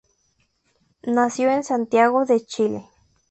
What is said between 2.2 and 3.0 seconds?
de Chile.